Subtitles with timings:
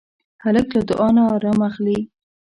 [0.43, 1.99] هلک له دعا نه ارام اخلي.